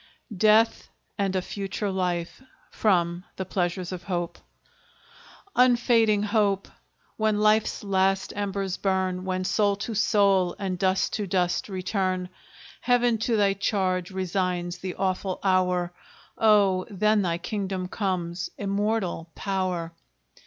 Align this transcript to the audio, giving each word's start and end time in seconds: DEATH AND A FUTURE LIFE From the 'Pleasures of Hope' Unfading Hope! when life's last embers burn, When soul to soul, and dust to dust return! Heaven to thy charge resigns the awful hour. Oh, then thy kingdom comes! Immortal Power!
DEATH 0.35 0.89
AND 1.19 1.35
A 1.35 1.43
FUTURE 1.43 1.91
LIFE 1.91 2.41
From 2.71 3.23
the 3.35 3.45
'Pleasures 3.45 3.91
of 3.91 4.05
Hope' 4.05 4.39
Unfading 5.55 6.23
Hope! 6.23 6.67
when 7.17 7.39
life's 7.39 7.83
last 7.83 8.33
embers 8.35 8.77
burn, 8.77 9.25
When 9.25 9.43
soul 9.43 9.75
to 9.75 9.93
soul, 9.93 10.55
and 10.57 10.79
dust 10.79 11.13
to 11.13 11.27
dust 11.27 11.69
return! 11.69 12.29
Heaven 12.79 13.19
to 13.19 13.35
thy 13.37 13.53
charge 13.53 14.09
resigns 14.09 14.79
the 14.79 14.95
awful 14.95 15.39
hour. 15.43 15.93
Oh, 16.35 16.87
then 16.89 17.21
thy 17.21 17.37
kingdom 17.37 17.87
comes! 17.87 18.49
Immortal 18.57 19.29
Power! 19.35 19.93